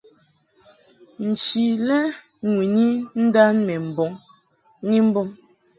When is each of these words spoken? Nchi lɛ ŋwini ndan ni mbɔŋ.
Nchi 1.27 1.63
lɛ 1.87 1.99
ŋwini 2.49 2.85
ndan 3.23 3.53
ni 4.87 5.01
mbɔŋ. 5.07 5.29